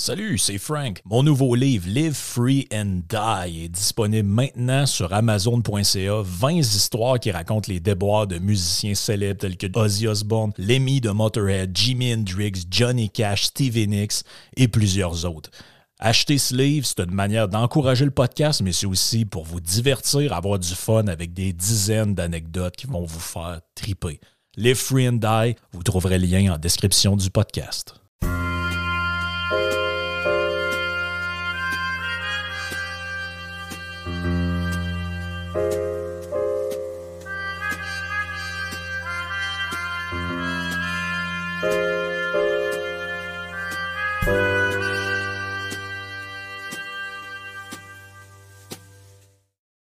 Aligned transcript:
Salut, 0.00 0.38
c'est 0.38 0.56
Frank. 0.56 1.02
Mon 1.04 1.22
nouveau 1.22 1.54
livre 1.54 1.86
Live 1.86 2.14
Free 2.14 2.66
and 2.72 3.02
Die 3.06 3.64
est 3.64 3.68
disponible 3.68 4.26
maintenant 4.26 4.86
sur 4.86 5.12
amazon.ca. 5.12 6.22
20 6.22 6.52
histoires 6.52 7.20
qui 7.20 7.30
racontent 7.30 7.70
les 7.70 7.80
déboires 7.80 8.26
de 8.26 8.38
musiciens 8.38 8.94
célèbres 8.94 9.40
tels 9.40 9.58
que 9.58 9.66
Ozzy 9.78 10.08
Osbourne, 10.08 10.54
Lemmy 10.56 11.02
de 11.02 11.10
Motorhead, 11.10 11.76
Jimi 11.76 12.14
Hendrix, 12.14 12.64
Johnny 12.70 13.10
Cash, 13.10 13.42
Stevie 13.42 13.88
Nicks 13.88 14.24
et 14.56 14.68
plusieurs 14.68 15.26
autres. 15.26 15.50
Acheter 15.98 16.38
ce 16.38 16.54
livre, 16.54 16.86
c'est 16.86 17.00
une 17.00 17.12
manière 17.12 17.48
d'encourager 17.48 18.06
le 18.06 18.10
podcast, 18.10 18.62
mais 18.62 18.72
c'est 18.72 18.86
aussi 18.86 19.26
pour 19.26 19.44
vous 19.44 19.60
divertir, 19.60 20.32
avoir 20.32 20.58
du 20.58 20.74
fun 20.74 21.08
avec 21.08 21.34
des 21.34 21.52
dizaines 21.52 22.14
d'anecdotes 22.14 22.74
qui 22.74 22.86
vont 22.86 23.04
vous 23.04 23.20
faire 23.20 23.60
triper. 23.74 24.18
Live 24.56 24.76
Free 24.76 25.10
and 25.10 25.20
Die, 25.20 25.56
vous 25.72 25.82
trouverez 25.82 26.18
le 26.18 26.26
lien 26.26 26.54
en 26.54 26.56
description 26.56 27.16
du 27.16 27.28
podcast. 27.28 28.00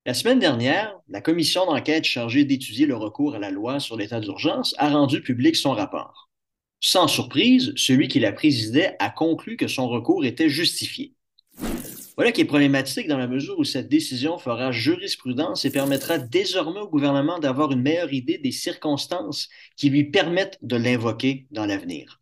La 0.05 0.13
semaine 0.13 0.39
dernière, 0.39 0.98
la 1.09 1.20
commission 1.20 1.66
d'enquête 1.66 2.05
chargée 2.05 2.45
d'étudier 2.45 2.85
le 2.85 2.95
recours 2.95 3.35
à 3.35 3.39
la 3.39 3.52
loi 3.52 3.81
sur 3.81 3.98
l'état 3.98 4.22
d'urgence 4.22 4.73
a 4.77 4.89
rendu 4.89 5.22
public 5.22 5.58
son 5.58 5.72
rapport. 5.72 6.30
Sans 6.80 7.09
surprise, 7.09 7.73
celui 7.75 8.08
qui 8.08 8.22
la 8.22 8.31
présidait 8.31 8.95
a 8.99 9.09
conclu 9.09 9.58
que 9.58 9.67
son 9.67 9.89
recours 9.89 10.23
était 10.23 10.48
justifié. 10.48 11.16
Voilà 12.16 12.31
qui 12.31 12.41
est 12.41 12.45
problématique 12.45 13.09
dans 13.09 13.17
la 13.17 13.27
mesure 13.27 13.59
où 13.59 13.66
cette 13.66 13.89
décision 13.89 14.38
fera 14.38 14.72
jurisprudence 14.72 15.66
et 15.66 15.72
permettra 15.72 16.17
désormais 16.17 16.80
au 16.80 16.88
gouvernement 16.88 17.39
d'avoir 17.39 17.73
une 17.73 17.81
meilleure 17.81 18.14
idée 18.14 18.38
des 18.38 18.53
circonstances 18.53 19.50
qui 19.75 19.89
lui 19.89 20.05
permettent 20.05 20.59
de 20.61 20.77
l'invoquer 20.77 21.45
dans 21.52 21.66
l'avenir. 21.66 22.22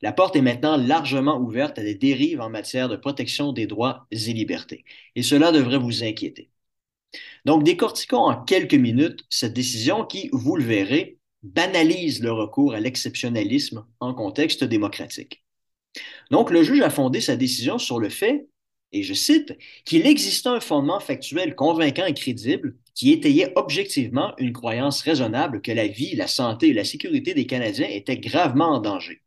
La 0.00 0.12
porte 0.12 0.36
est 0.36 0.42
maintenant 0.42 0.78
largement 0.78 1.38
ouverte 1.38 1.78
à 1.78 1.82
des 1.82 1.94
dérives 1.94 2.40
en 2.40 2.48
matière 2.48 2.88
de 2.88 2.96
protection 2.96 3.52
des 3.52 3.66
droits 3.66 4.06
et 4.10 4.16
libertés, 4.16 4.86
et 5.16 5.22
cela 5.22 5.52
devrait 5.52 5.78
vous 5.78 6.02
inquiéter. 6.02 6.50
Donc, 7.44 7.64
décortiquons 7.64 8.28
en 8.28 8.44
quelques 8.44 8.74
minutes 8.74 9.24
cette 9.28 9.54
décision 9.54 10.04
qui, 10.04 10.28
vous 10.32 10.56
le 10.56 10.64
verrez, 10.64 11.18
banalise 11.42 12.22
le 12.22 12.32
recours 12.32 12.74
à 12.74 12.80
l'exceptionnalisme 12.80 13.84
en 14.00 14.14
contexte 14.14 14.64
démocratique. 14.64 15.44
Donc, 16.30 16.50
le 16.50 16.62
juge 16.62 16.82
a 16.82 16.90
fondé 16.90 17.20
sa 17.20 17.36
décision 17.36 17.78
sur 17.78 17.98
le 17.98 18.08
fait, 18.08 18.46
et 18.92 19.02
je 19.02 19.14
cite, 19.14 19.56
qu'il 19.84 20.06
existait 20.06 20.48
un 20.48 20.60
fondement 20.60 21.00
factuel 21.00 21.54
convaincant 21.54 22.06
et 22.06 22.14
crédible 22.14 22.76
qui 22.94 23.12
étayait 23.12 23.52
objectivement 23.56 24.34
une 24.38 24.52
croyance 24.52 25.02
raisonnable 25.02 25.62
que 25.62 25.72
la 25.72 25.86
vie, 25.86 26.16
la 26.16 26.26
santé 26.26 26.68
et 26.68 26.72
la 26.72 26.84
sécurité 26.84 27.32
des 27.34 27.46
Canadiens 27.46 27.88
étaient 27.88 28.18
gravement 28.18 28.70
en 28.70 28.80
danger 28.80 29.22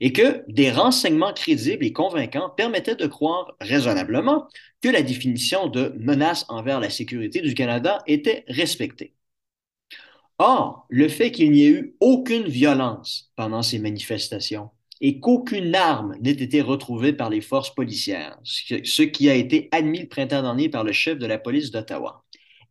et 0.00 0.12
que 0.12 0.44
des 0.48 0.70
renseignements 0.70 1.32
crédibles 1.32 1.84
et 1.84 1.92
convaincants 1.92 2.50
permettaient 2.50 2.96
de 2.96 3.06
croire 3.06 3.56
raisonnablement 3.60 4.48
que 4.82 4.88
la 4.88 5.02
définition 5.02 5.68
de 5.68 5.94
menace 5.98 6.44
envers 6.48 6.80
la 6.80 6.90
sécurité 6.90 7.40
du 7.40 7.54
Canada 7.54 7.98
était 8.06 8.44
respectée. 8.48 9.14
Or, 10.38 10.86
le 10.90 11.08
fait 11.08 11.30
qu'il 11.32 11.50
n'y 11.50 11.64
ait 11.64 11.70
eu 11.70 11.96
aucune 12.00 12.46
violence 12.46 13.32
pendant 13.36 13.62
ces 13.62 13.78
manifestations 13.78 14.70
et 15.00 15.20
qu'aucune 15.20 15.74
arme 15.74 16.16
n'ait 16.20 16.30
été 16.30 16.60
retrouvée 16.60 17.12
par 17.12 17.30
les 17.30 17.40
forces 17.40 17.74
policières, 17.74 18.38
ce 18.44 19.02
qui 19.02 19.30
a 19.30 19.34
été 19.34 19.68
admis 19.72 20.00
le 20.00 20.08
printemps 20.08 20.42
dernier 20.42 20.68
par 20.68 20.84
le 20.84 20.92
chef 20.92 21.18
de 21.18 21.26
la 21.26 21.38
police 21.38 21.70
d'Ottawa, 21.70 22.24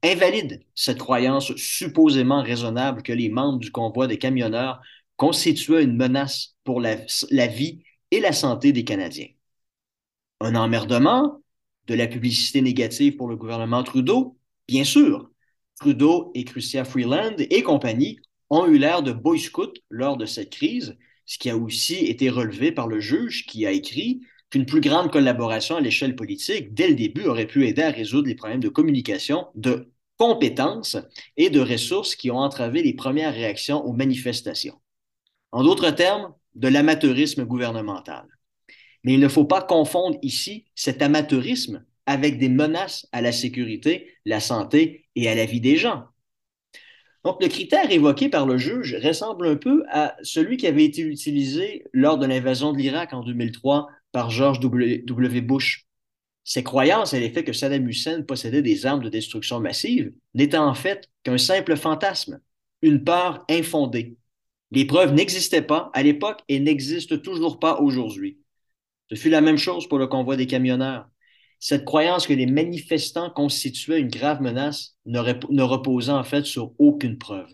invalide 0.04 0.62
cette 0.76 1.00
croyance 1.00 1.56
supposément 1.56 2.42
raisonnable 2.42 3.04
que 3.04 3.14
les 3.14 3.30
membres 3.30 3.60
du 3.60 3.72
convoi 3.72 4.08
des 4.08 4.18
camionneurs 4.18 4.82
constituait 5.18 5.84
une 5.84 5.96
menace 5.96 6.56
pour 6.64 6.82
la, 6.82 6.96
vie 7.48 7.84
et 8.12 8.20
la 8.20 8.34
santé 8.34 8.72
des 8.72 8.84
Canadiens. 8.84 9.30
Un 10.42 10.56
emmerdement, 10.56 11.42
de 11.88 11.94
la 11.94 12.08
publicité 12.08 12.62
négative 12.62 13.16
pour 13.16 13.28
le 13.28 13.36
gouvernement 13.36 13.84
Trudeau, 13.84 14.38
bien 14.68 14.84
sûr. 14.84 15.30
Trudeau 15.80 16.32
et 16.34 16.44
Chrystia 16.44 16.86
Freeland 16.86 17.36
et 17.38 17.62
compagnie 17.62 18.20
ont 18.50 18.66
eu 18.66 18.78
l'air 18.78 19.04
de 19.04 19.12
boy 19.12 19.40
scouts 19.40 19.74
lors 19.90 20.18
de 20.18 20.26
cette 20.26 20.52
crise, 20.52 20.98
ce 21.26 21.38
qui 21.38 21.50
a 21.50 21.58
aussi 21.58 22.06
été 22.06 22.30
relevé 22.30 22.72
par 22.72 22.88
le 22.88 23.00
juge 23.00 23.46
qui 23.46 23.66
a 23.66 23.72
écrit 23.72 24.22
qu'une 24.50 24.66
plus 24.66 24.82
grande 24.82 25.12
collaboration 25.12 25.76
à 25.76 25.82
l'échelle 25.82 26.16
politique, 26.16 26.74
dès 26.74 26.88
le 26.88 26.96
début, 26.96 27.26
aurait 27.26 27.48
pu 27.48 27.68
aider 27.68 27.82
à 27.82 27.92
résoudre 27.92 28.28
les 28.28 28.36
problèmes 28.36 28.60
de 28.60 28.70
communication, 28.70 29.48
de 29.56 29.92
compétences 30.18 30.98
et 31.36 31.50
de 31.50 31.60
ressources 31.60 32.16
qui 32.16 32.32
ont 32.32 32.38
entravé 32.38 32.82
les 32.82 32.94
premières 32.94 33.34
réactions 33.34 33.84
aux 33.84 33.94
manifestations. 33.94 34.80
En 35.56 35.64
d'autres 35.64 35.92
termes, 35.92 36.34
de 36.56 36.68
l'amateurisme 36.68 37.46
gouvernemental. 37.46 38.26
Mais 39.06 39.14
il 39.14 39.22
ne 39.22 39.30
faut 39.30 39.46
pas 39.46 39.62
confondre 39.62 40.18
ici 40.22 40.66
cet 40.76 41.02
amateurisme 41.02 41.86
avec 42.06 42.40
des 42.40 42.50
menaces 42.50 43.08
à 43.14 43.22
la 43.22 43.32
sécurité, 43.32 44.12
la 44.26 44.42
santé 44.42 45.08
et 45.16 45.30
à 45.30 45.34
la 45.34 45.46
vie 45.46 45.62
des 45.62 45.78
gens. 45.78 46.08
Donc, 47.24 47.42
le 47.42 47.48
critère 47.48 47.90
évoqué 47.90 48.28
par 48.28 48.46
le 48.46 48.58
juge 48.58 48.98
ressemble 49.02 49.48
un 49.48 49.56
peu 49.56 49.86
à 49.90 50.18
celui 50.24 50.58
qui 50.58 50.68
avait 50.68 50.84
été 50.84 51.04
utilisé 51.04 51.86
lors 51.94 52.18
de 52.18 52.26
l'invasion 52.26 52.74
de 52.74 52.78
l'Irak 52.78 53.14
en 53.14 53.24
2003 53.24 53.88
par 54.12 54.32
George 54.32 54.60
W. 54.60 55.42
Bush. 55.42 55.88
Ses 56.44 56.64
croyances 56.64 57.14
et 57.14 57.22
l'effet 57.22 57.46
que 57.46 57.54
Saddam 57.54 57.88
Hussein 57.88 58.24
possédait 58.24 58.62
des 58.62 58.86
armes 58.86 59.04
de 59.04 59.10
destruction 59.10 59.62
massive 59.62 60.12
n'étaient 60.34 60.58
en 60.58 60.74
fait 60.74 61.10
qu'un 61.24 61.38
simple 61.38 61.78
fantasme, 61.78 62.42
une 62.82 63.06
peur 63.06 63.46
infondée. 63.50 64.18
Les 64.76 64.84
preuves 64.84 65.14
n'existaient 65.14 65.62
pas 65.62 65.90
à 65.94 66.04
l'époque 66.04 66.42
et 66.50 66.60
n'existent 66.60 67.18
toujours 67.18 67.60
pas 67.60 67.80
aujourd'hui. 67.80 68.40
Ce 69.10 69.16
fut 69.16 69.30
la 69.30 69.40
même 69.40 69.58
chose 69.58 69.88
pour 69.88 69.98
le 69.98 70.08
convoi 70.08 70.36
des 70.36 70.48
camionneurs. 70.48 71.08
Cette 71.62 71.86
croyance 71.86 72.28
que 72.28 72.34
les 72.34 72.46
manifestants 72.46 73.30
constituaient 73.30 74.02
une 74.02 74.10
grave 74.10 74.42
menace 74.42 74.98
ne, 75.06 75.62
reposait 75.62 76.12
en 76.12 76.26
fait 76.26 76.46
sur 76.46 76.74
aucune 76.78 77.18
preuve. 77.18 77.48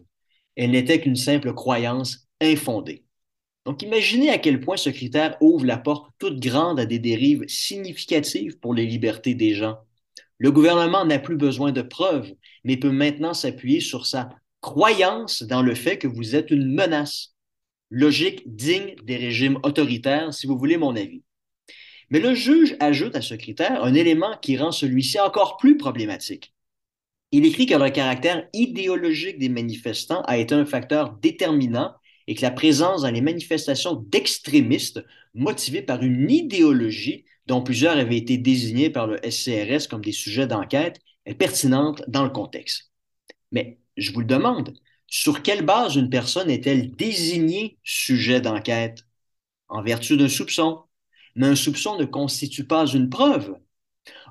Elle 0.55 0.71
n'était 0.71 0.99
qu'une 0.99 1.15
simple 1.15 1.53
croyance 1.53 2.27
infondée. 2.41 3.05
Donc 3.65 3.83
imaginez 3.83 4.31
à 4.31 4.39
quel 4.39 4.59
point 4.59 4.75
ce 4.75 4.89
critère 4.89 5.37
ouvre 5.41 5.65
la 5.67 5.77
porte 5.77 6.09
toute 6.17 6.39
grande 6.39 6.79
à 6.79 6.87
des 6.87 6.97
dérives 6.97 7.45
significatives 7.47 8.57
pour 8.57 8.73
les 8.73 8.87
libertés 8.87 9.35
des 9.35 9.53
gens. 9.53 9.77
Le 10.39 10.51
gouvernement 10.51 11.05
n'a 11.05 11.19
plus 11.19 11.37
besoin 11.37 11.71
de 11.71 11.83
preuves, 11.83 12.33
mais 12.63 12.77
peut 12.77 12.89
maintenant 12.89 13.35
s'appuyer 13.35 13.79
sur 13.79 14.07
sa 14.07 14.27
croyance 14.61 15.44
dans 15.44 15.61
le 15.61 15.75
fait 15.75 15.97
que 15.97 16.07
vous 16.07 16.35
êtes 16.35 16.51
une 16.51 16.73
menace. 16.73 17.35
Logique 17.89 18.44
digne 18.45 18.95
des 19.03 19.17
régimes 19.17 19.59
autoritaires, 19.63 20.33
si 20.33 20.47
vous 20.47 20.57
voulez 20.57 20.77
mon 20.77 20.95
avis. 20.95 21.23
Mais 22.09 22.19
le 22.19 22.35
juge 22.35 22.75
ajoute 22.79 23.16
à 23.16 23.22
ce 23.22 23.33
critère 23.33 23.83
un 23.83 23.94
élément 23.94 24.38
qui 24.41 24.57
rend 24.57 24.72
celui-ci 24.72 25.19
encore 25.19 25.57
plus 25.57 25.77
problématique. 25.77 26.53
Il 27.31 27.45
écrit 27.45 27.66
que 27.66 27.75
le 27.75 27.89
caractère 27.89 28.47
idéologique 28.53 29.39
des 29.39 29.49
manifestants 29.49 30.22
a 30.23 30.38
été 30.38 30.53
un 30.53 30.66
facteur 30.66 31.13
déterminant 31.22 31.93
et 32.28 32.35
que 32.35 32.41
la 32.41 32.51
présence 32.51 33.01
dans 33.01 33.11
les 33.11 33.22
manifestations 33.22 33.95
d'extrémistes 33.95 35.03
motivés 35.33 35.81
par 35.81 36.03
une 36.03 36.29
idéologie 36.29 37.25
dont 37.47 37.61
plusieurs 37.61 37.97
avaient 37.97 38.17
été 38.17 38.38
désignés 38.38 38.89
par 38.89 39.07
le 39.07 39.17
SCRS 39.29 39.88
comme 39.89 40.03
des 40.03 40.11
sujets 40.11 40.47
d'enquête 40.47 40.99
est 41.25 41.33
pertinente 41.33 42.03
dans 42.07 42.23
le 42.23 42.29
contexte. 42.29 42.91
Mais 43.51 43.79
je 43.97 44.12
vous 44.12 44.22
le 44.22 44.25
demande, 44.25 44.74
sur 45.07 45.44
quelle 45.44 45.66
base 45.66 45.96
une 45.96 46.09
personne 46.09 46.50
est-elle 46.50 46.91
désignée 46.96 47.78
sujet 47.84 48.41
d'enquête? 48.41 49.06
En 49.68 49.81
vertu 49.81 50.18
d'un 50.18 50.29
soupçon. 50.29 50.84
Mais 51.35 51.47
un 51.47 51.56
soupçon 51.56 51.97
ne 51.97 52.06
constitue 52.06 52.66
pas 52.66 52.85
une 52.88 53.09
preuve. 53.09 53.55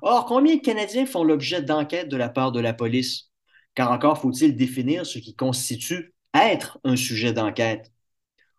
Or, 0.02 0.26
combien 0.26 0.56
de 0.56 0.60
Canadiens 0.60 1.06
font 1.06 1.24
l'objet 1.24 1.62
d'enquêtes 1.62 2.08
de 2.08 2.16
la 2.16 2.28
part 2.28 2.52
de 2.52 2.60
la 2.60 2.74
police? 2.74 3.30
Car 3.74 3.92
encore 3.92 4.18
faut-il 4.20 4.56
définir 4.56 5.06
ce 5.06 5.18
qui 5.18 5.34
constitue 5.34 6.14
être 6.34 6.78
un 6.84 6.96
sujet 6.96 7.32
d'enquête. 7.32 7.92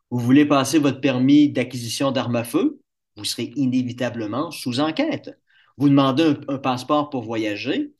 Vous 0.09 0.19
voulez 0.19 0.45
passer 0.45 0.79
votre 0.79 1.01
permis 1.01 1.49
d'acquisition 1.49 2.11
d'armes 2.11 2.35
à 2.35 2.43
feu? 2.43 2.79
Vous 3.15 3.25
serez 3.25 3.51
inévitablement 3.55 4.51
sous 4.51 4.79
enquête. 4.79 5.31
Vous 5.77 5.89
demandez 5.89 6.23
un, 6.23 6.55
un 6.55 6.57
passeport 6.57 7.09
pour 7.09 7.23
voyager? 7.23 7.93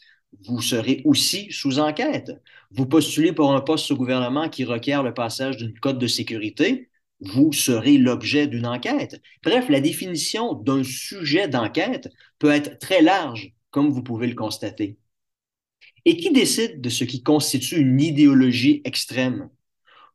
Vous 0.46 0.62
serez 0.62 1.02
aussi 1.06 1.52
sous 1.52 1.80
enquête. 1.80 2.32
Vous 2.72 2.86
postulez 2.86 3.34
pour 3.34 3.54
un 3.54 3.62
poste 3.62 3.92
au 3.92 3.96
gouvernement 3.96 4.50
qui 4.50 4.64
requiert 4.64 5.04
le 5.04 5.14
passage 5.14 5.58
d'une 5.58 5.78
code 5.80 6.00
de 6.00 6.08
sécurité, 6.08 6.90
vous 7.22 7.54
serez 7.54 7.98
l'objet 7.98 8.48
d'une 8.48 8.66
enquête. 8.66 9.22
Bref, 9.44 9.70
la 9.70 9.80
définition 9.80 10.54
d'un 10.54 10.84
sujet 10.84 11.48
d'enquête 11.48 12.10
peut 12.40 12.50
être 12.50 12.80
très 12.80 13.02
large, 13.02 13.54
comme 13.70 13.92
vous 13.92 14.04
pouvez 14.04 14.28
le 14.28 14.36
constater. 14.36 14.98
Et 16.06 16.18
qui 16.18 16.32
décide 16.32 16.82
de 16.82 16.90
ce 16.90 17.04
qui 17.04 17.22
constitue 17.22 17.80
une 17.80 18.02
idéologie 18.02 18.82
extrême? 18.86 19.50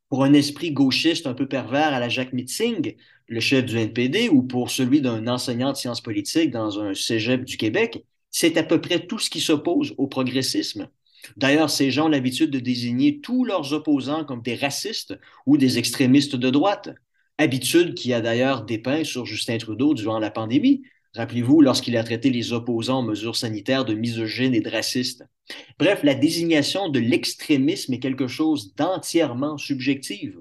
Pour 0.09 0.25
un 0.25 0.33
esprit 0.33 0.73
gauchiste 0.73 1.27
un 1.27 1.35
peu 1.35 1.49
pervers 1.49 1.93
à 1.93 2.01
la 2.01 2.09
Jacques 2.09 2.33
Mitzing, 2.33 2.97
le 3.29 3.41
chef 3.41 3.65
du 3.65 3.77
NPD 3.77 4.29
ou 4.29 4.43
pour 4.43 4.71
celui 4.71 5.01
d'un 5.01 5.27
enseignant 5.29 5.73
de 5.73 5.77
sciences 5.77 6.01
politiques 6.01 6.51
dans 6.51 6.81
un 6.81 6.95
cégep 6.95 7.45
du 7.45 7.57
Québec, 7.57 8.05
c'est 8.39 8.59
à 8.59 8.63
peu 8.63 8.83
près 8.83 9.07
tout 9.07 9.19
ce 9.19 9.31
qui 9.31 9.41
s'oppose 9.41 9.95
au 9.97 10.09
progressisme. 10.09 10.91
D'ailleurs, 11.39 11.71
ces 11.71 11.91
gens 11.91 12.05
ont 12.05 12.11
l'habitude 12.11 12.51
de 12.51 12.59
désigner 12.59 13.23
tous 13.23 13.47
leurs 13.47 13.73
opposants 13.73 14.27
comme 14.27 14.43
des 14.43 14.57
racistes 14.57 15.19
ou 15.47 15.57
des 15.57 15.79
extrémistes 15.79 16.37
de 16.37 16.51
droite, 16.51 16.91
habitude 17.39 17.95
qui 17.95 18.13
a 18.13 18.21
d'ailleurs 18.21 18.67
dépeint 18.67 19.05
sur 19.05 19.25
Justin 19.25 19.57
Trudeau 19.57 19.95
durant 19.95 20.19
la 20.19 20.31
pandémie. 20.31 20.83
Rappelez-vous, 21.15 21.63
lorsqu'il 21.63 21.97
a 21.97 22.05
traité 22.05 22.29
les 22.29 22.53
opposants 22.53 22.99
aux 22.99 23.07
mesures 23.07 23.37
sanitaires 23.37 23.87
de 23.87 23.95
misogynes 23.95 24.55
et 24.55 24.61
de 24.61 24.69
racistes. 24.69 25.25
Bref, 25.79 26.03
la 26.03 26.15
désignation 26.15 26.91
de 26.91 26.99
l'extrémisme 26.99 27.95
est 27.95 28.01
quelque 28.01 28.27
chose 28.27 28.75
d'entièrement 28.75 29.57
subjectif. 29.57 30.35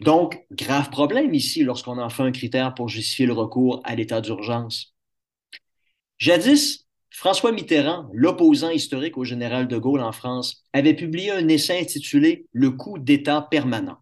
Donc, 0.00 0.44
grave 0.50 0.90
problème 0.90 1.32
ici 1.34 1.62
lorsqu'on 1.62 1.98
en 1.98 2.10
fait 2.10 2.24
un 2.24 2.32
critère 2.32 2.74
pour 2.74 2.88
justifier 2.88 3.26
le 3.26 3.32
recours 3.32 3.80
à 3.84 3.94
l'état 3.94 4.20
d'urgence. 4.20 4.96
Jadis, 6.18 6.87
François 7.18 7.50
Mitterrand, 7.50 8.08
l'opposant 8.12 8.70
historique 8.70 9.18
au 9.18 9.24
général 9.24 9.66
de 9.66 9.76
Gaulle 9.76 10.02
en 10.02 10.12
France, 10.12 10.62
avait 10.72 10.94
publié 10.94 11.32
un 11.32 11.48
essai 11.48 11.80
intitulé 11.80 12.46
Le 12.52 12.70
coup 12.70 12.96
d'État 12.96 13.42
permanent, 13.50 13.96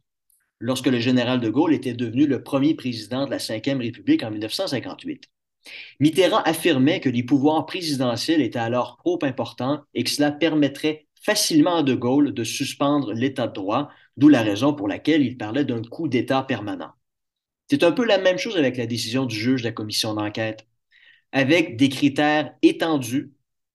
lorsque 0.61 0.89
le 0.89 1.01
général 1.01 1.41
de 1.41 1.49
Gaulle 1.49 1.73
était 1.73 1.95
devenu 1.95 2.27
le 2.27 2.43
premier 2.43 2.75
président 2.75 3.25
de 3.25 3.31
la 3.31 3.39
Ve 3.39 3.79
République 3.79 4.23
en 4.23 4.31
1958. 4.31 5.31
Mitterrand 5.99 6.43
affirmait 6.43 7.01
que 7.01 7.09
les 7.09 7.23
pouvoirs 7.23 7.65
présidentiels 7.65 8.43
étaient 8.43 8.59
alors 8.59 8.99
trop 8.99 9.19
importants 9.23 9.81
et 9.95 10.05
que 10.05 10.11
cela 10.11 10.31
permettrait 10.31 11.07
facilement 11.19 11.77
à 11.77 11.83
De 11.83 11.95
Gaulle 11.95 12.35
de 12.35 12.45
suspendre 12.45 13.15
l'état 13.15 13.47
de 13.47 13.55
droit, 13.55 13.89
d'où 14.19 14.29
la 14.29 14.43
raison 14.43 14.75
pour 14.75 14.89
laquelle 14.89 15.23
il 15.23 15.39
parlait 15.39 15.65
d'un 15.65 15.81
coup 15.81 16.07
d'État 16.07 16.43
permanent. 16.43 16.93
C'est 17.71 17.83
un 17.83 17.93
peu 17.93 18.05
la 18.05 18.19
même 18.19 18.37
chose 18.37 18.59
avec 18.59 18.77
la 18.77 18.85
décision 18.85 19.25
du 19.25 19.37
juge 19.37 19.63
de 19.63 19.69
la 19.69 19.73
commission 19.73 20.13
d'enquête 20.13 20.67
avec 21.37 21.77
des 21.77 21.91
critères 21.91 22.55
étendus 22.62 23.31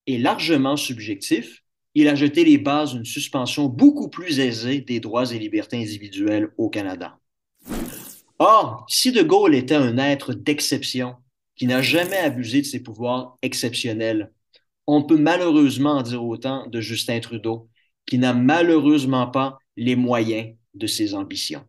et 0.08 0.18
largement 0.18 0.76
subjectifs, 0.76 1.62
il 1.94 2.08
a 2.08 2.16
jeté 2.16 2.44
les 2.44 2.58
bases 2.58 2.94
d'une 2.94 3.04
suspension 3.04 3.66
beaucoup 3.66 4.08
plus 4.08 4.40
aisée 4.40 4.80
des 4.80 4.98
droits 4.98 5.30
et 5.30 5.38
libertés 5.38 5.76
individuelles 5.76 6.50
au 6.58 6.68
Canada. 6.70 7.20
Or, 8.40 8.84
si 8.88 9.12
De 9.12 9.22
Gaulle 9.22 9.54
était 9.54 9.76
un 9.76 9.96
être 9.98 10.34
d'exception, 10.34 11.14
qui 11.54 11.68
n'a 11.68 11.82
jamais 11.82 12.16
abusé 12.16 12.62
de 12.62 12.66
ses 12.66 12.82
pouvoirs 12.82 13.38
exceptionnels, 13.42 14.32
on 14.88 15.04
peut 15.04 15.16
malheureusement 15.16 15.92
en 15.92 16.02
dire 16.02 16.24
autant 16.24 16.66
de 16.66 16.80
Justin 16.80 17.20
Trudeau, 17.20 17.68
qui 18.06 18.18
n'a 18.18 18.34
malheureusement 18.34 19.28
pas 19.28 19.58
les 19.76 19.94
moyens 19.94 20.56
de 20.74 20.88
ses 20.88 21.14
ambitions. 21.14 21.64